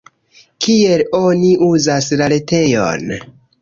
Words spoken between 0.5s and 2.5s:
Kiel oni uzas la